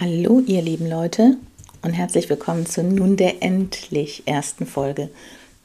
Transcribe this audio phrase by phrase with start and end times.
[0.00, 1.36] Hallo ihr lieben Leute
[1.82, 5.10] und herzlich willkommen zu nun der endlich ersten Folge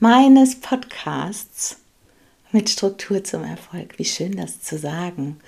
[0.02, 1.78] meines Podcasts
[2.52, 3.98] mit Struktur zum Erfolg.
[3.98, 5.40] Wie schön das zu sagen.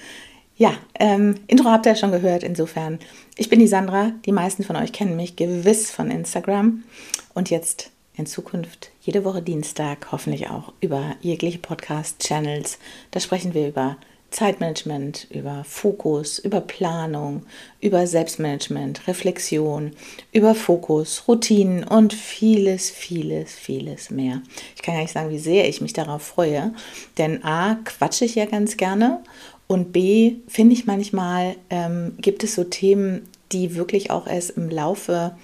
[0.56, 3.00] Ja, ähm, Intro habt ihr schon gehört, insofern.
[3.36, 6.86] Ich bin die Sandra, die meisten von euch kennen mich gewiss von Instagram
[7.34, 12.80] und jetzt in Zukunft jede Woche Dienstag hoffentlich auch über jegliche Podcast-Channels.
[13.12, 13.98] Da sprechen wir über
[14.38, 17.42] Zeitmanagement, über Fokus, über Planung,
[17.82, 19.94] über Selbstmanagement, Reflexion,
[20.32, 24.44] über Fokus, Routinen und vieles, vieles, vieles mehr.
[24.76, 26.72] Ich kann gar nicht sagen, wie sehr ich mich darauf freue,
[27.18, 29.24] denn a, quatsche ich ja ganz gerne
[29.66, 34.70] und b, finde ich manchmal, ähm, gibt es so Themen, die wirklich auch erst im
[34.70, 35.36] Laufe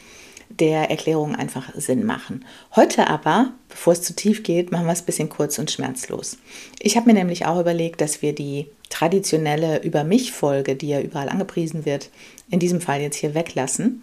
[0.60, 2.46] der Erklärung einfach Sinn machen.
[2.76, 6.38] Heute aber, bevor es zu tief geht, machen wir es ein bisschen kurz und schmerzlos.
[6.80, 11.30] Ich habe mir nämlich auch überlegt, dass wir die traditionelle Über mich-Folge, die ja überall
[11.30, 12.10] angepriesen wird,
[12.50, 14.02] in diesem Fall jetzt hier weglassen.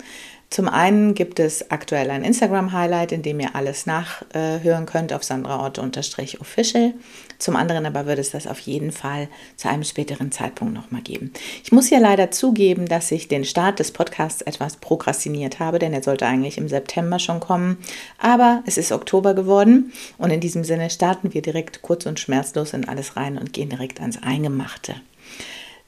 [0.51, 6.95] Zum einen gibt es aktuell ein Instagram-Highlight, in dem ihr alles nachhören könnt auf sandraort-official.
[7.38, 11.33] Zum anderen aber wird es das auf jeden Fall zu einem späteren Zeitpunkt nochmal geben.
[11.63, 15.93] Ich muss ja leider zugeben, dass ich den Start des Podcasts etwas prokrastiniert habe, denn
[15.93, 17.79] er sollte eigentlich im September schon kommen.
[18.19, 22.73] Aber es ist Oktober geworden und in diesem Sinne starten wir direkt kurz und schmerzlos
[22.73, 24.96] in alles rein und gehen direkt ans Eingemachte.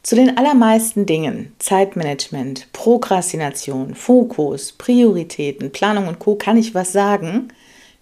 [0.03, 7.49] Zu den allermeisten Dingen, Zeitmanagement, Prokrastination, Fokus, Prioritäten, Planung und Co, kann ich was sagen.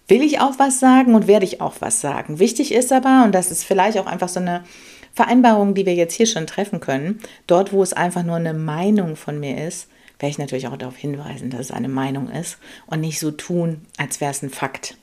[0.09, 2.39] Will ich auch was sagen und werde ich auch was sagen.
[2.39, 4.65] Wichtig ist aber, und das ist vielleicht auch einfach so eine
[5.13, 9.15] Vereinbarung, die wir jetzt hier schon treffen können, dort, wo es einfach nur eine Meinung
[9.15, 9.87] von mir ist,
[10.19, 12.57] werde ich natürlich auch darauf hinweisen, dass es eine Meinung ist
[12.87, 14.97] und nicht so tun, als wäre es ein Fakt.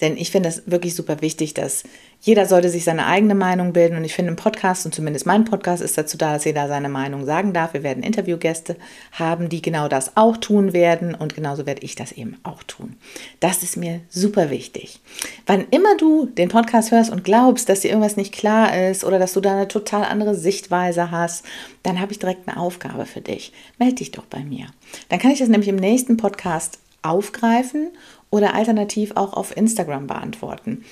[0.00, 1.84] Denn ich finde es wirklich super wichtig, dass
[2.24, 3.96] jeder sollte sich seine eigene Meinung bilden.
[3.96, 6.88] Und ich finde, ein Podcast, und zumindest mein Podcast ist dazu da, dass jeder seine
[6.88, 7.74] Meinung sagen darf.
[7.74, 8.76] Wir werden Interviewgäste
[9.10, 11.16] haben, die genau das auch tun werden.
[11.16, 12.94] Und genauso werde ich das eben auch tun.
[13.40, 15.00] Das ist mir super wichtig.
[15.46, 19.18] Wann immer du den Podcast hörst und glaubst, dass dir irgendwas nicht klar ist oder
[19.18, 21.44] dass du da eine total andere Sichtweise hast,
[21.82, 23.52] dann habe ich direkt eine Aufgabe für dich.
[23.78, 24.66] Meld dich doch bei mir.
[25.08, 27.90] Dann kann ich das nämlich im nächsten Podcast aufgreifen
[28.30, 30.84] oder alternativ auch auf Instagram beantworten.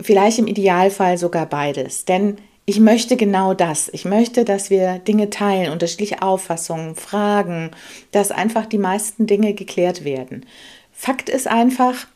[0.00, 2.36] Vielleicht im Idealfall sogar beides, denn
[2.66, 3.90] ich möchte genau das.
[3.92, 7.72] Ich möchte, dass wir Dinge teilen, unterschiedliche Auffassungen, Fragen,
[8.10, 10.46] dass einfach die meisten Dinge geklärt werden.
[10.92, 12.06] Fakt ist einfach,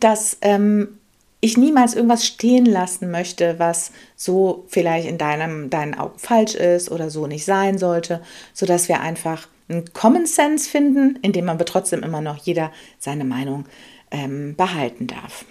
[0.00, 0.98] dass ähm,
[1.40, 6.90] ich niemals irgendwas stehen lassen möchte, was so vielleicht in deinem, deinen Augen falsch ist
[6.90, 8.22] oder so nicht sein sollte,
[8.54, 13.24] sodass wir einfach einen Common Sense finden, in dem aber trotzdem immer noch jeder seine
[13.24, 13.66] Meinung
[14.10, 15.44] ähm, behalten darf.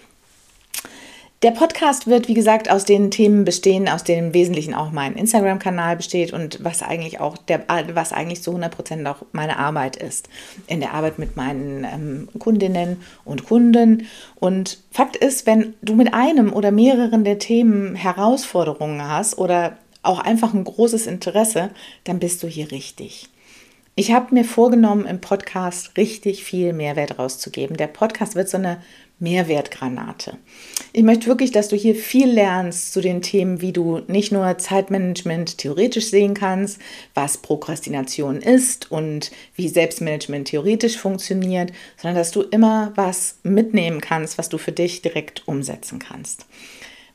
[1.42, 5.14] Der Podcast wird, wie gesagt, aus den Themen bestehen, aus denen im Wesentlichen auch mein
[5.14, 7.62] Instagram-Kanal besteht und was eigentlich auch der,
[7.94, 10.28] was eigentlich zu 100 Prozent auch meine Arbeit ist.
[10.66, 14.08] In der Arbeit mit meinen ähm, Kundinnen und Kunden.
[14.34, 20.18] Und Fakt ist, wenn du mit einem oder mehreren der Themen Herausforderungen hast oder auch
[20.18, 21.70] einfach ein großes Interesse,
[22.02, 23.28] dann bist du hier richtig.
[23.98, 27.76] Ich habe mir vorgenommen, im Podcast richtig viel Mehrwert rauszugeben.
[27.76, 28.80] Der Podcast wird so eine
[29.18, 30.38] Mehrwertgranate.
[30.92, 34.56] Ich möchte wirklich, dass du hier viel lernst zu den Themen, wie du nicht nur
[34.56, 36.80] Zeitmanagement theoretisch sehen kannst,
[37.14, 44.38] was Prokrastination ist und wie Selbstmanagement theoretisch funktioniert, sondern dass du immer was mitnehmen kannst,
[44.38, 46.46] was du für dich direkt umsetzen kannst.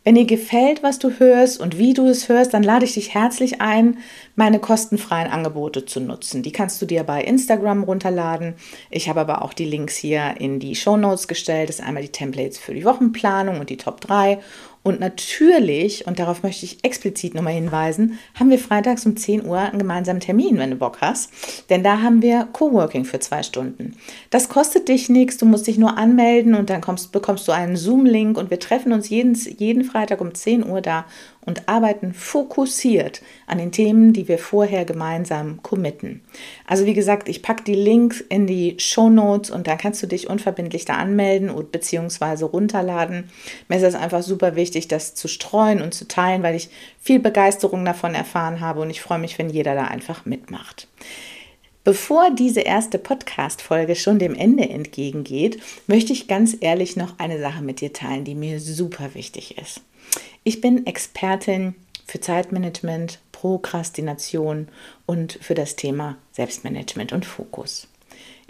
[0.03, 3.13] Wenn dir gefällt, was du hörst und wie du es hörst, dann lade ich dich
[3.13, 3.99] herzlich ein,
[4.35, 6.43] meine kostenfreien Angebote zu nutzen.
[6.43, 8.55] Die kannst du dir bei Instagram runterladen.
[8.89, 11.69] Ich habe aber auch die Links hier in die Show Notes gestellt.
[11.69, 14.39] Das ist einmal die Templates für die Wochenplanung und die Top 3
[14.83, 19.57] und natürlich, und darauf möchte ich explizit nochmal hinweisen, haben wir freitags um 10 Uhr
[19.57, 21.31] einen gemeinsamen Termin, wenn du Bock hast.
[21.69, 23.95] Denn da haben wir Coworking für zwei Stunden.
[24.29, 27.77] Das kostet dich nichts, du musst dich nur anmelden und dann kommst, bekommst du einen
[27.77, 31.05] Zoom-Link und wir treffen uns jeden, jeden Freitag um 10 Uhr da
[31.45, 36.21] und arbeiten fokussiert an den Themen, die wir vorher gemeinsam committen.
[36.65, 40.07] Also wie gesagt, ich packe die Links in die Show Notes und dann kannst du
[40.07, 43.29] dich unverbindlich da anmelden und beziehungsweise runterladen.
[43.67, 46.69] Mir ist es einfach super wichtig, das zu streuen und zu teilen, weil ich
[46.99, 50.87] viel Begeisterung davon erfahren habe und ich freue mich, wenn jeder da einfach mitmacht.
[51.83, 57.61] Bevor diese erste Podcast-Folge schon dem Ende entgegengeht, möchte ich ganz ehrlich noch eine Sache
[57.61, 59.81] mit dir teilen, die mir super wichtig ist.
[60.45, 61.75] Ich bin Expertin
[62.05, 64.67] für Zeitmanagement, Prokrastination
[65.05, 67.87] und für das Thema Selbstmanagement und Fokus.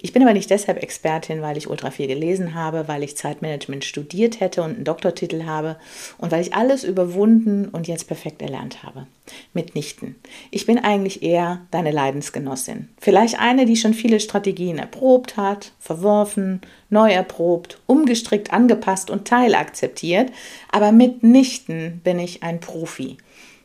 [0.06, 3.86] Ich bin aber nicht deshalb Expertin, weil ich ultra viel gelesen habe, weil ich Zeitmanagement
[3.86, 5.78] studiert hätte und einen Doktortitel habe
[6.18, 9.08] und weil ich alles überwunden und jetzt perfekt erlernt habe.
[9.54, 10.18] Mitnichten.
[10.52, 12.90] Ich bin eigentlich eher deine Leidensgenossin.
[13.00, 16.60] Vielleicht eine, die schon viele Strategien erprobt hat, verworfen,
[16.90, 20.34] neu erprobt, umgestrickt, angepasst und teilakzeptiert,
[20.70, 23.20] aber mitnichten bin ich ein Profi.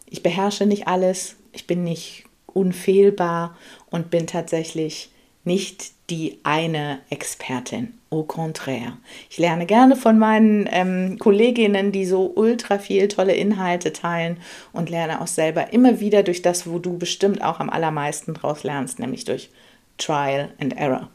[0.09, 3.57] Ich beherrsche nicht alles, ich bin nicht unfehlbar
[3.91, 5.11] und bin tatsächlich
[5.49, 7.95] nicht die eine Expertin.
[8.11, 8.97] Au contraire.
[9.29, 14.39] Ich lerne gerne von meinen ähm, Kolleginnen, die so ultra viel tolle Inhalte teilen
[14.73, 18.63] und lerne auch selber immer wieder durch das, wo du bestimmt auch am allermeisten draus
[18.63, 19.51] lernst, nämlich durch
[19.99, 21.11] Trial and Error.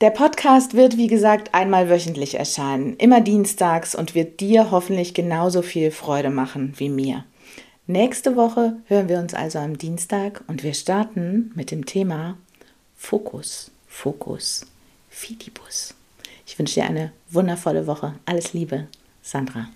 [0.00, 5.62] Der Podcast wird, wie gesagt, einmal wöchentlich erscheinen, immer dienstags und wird dir hoffentlich genauso
[5.62, 7.24] viel Freude machen wie mir.
[7.86, 12.38] Nächste Woche hören wir uns also am Dienstag und wir starten mit dem Thema
[13.02, 14.66] Fokus, Fokus,
[15.08, 15.94] Fidibus.
[16.46, 18.14] Ich wünsche dir eine wundervolle Woche.
[18.24, 18.86] Alles Liebe,
[19.20, 19.68] Sandra.